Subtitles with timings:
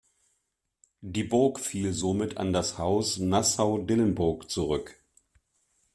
[1.01, 4.95] Die Burg fiel somit an das Haus Nassau-Dillenburg zurück.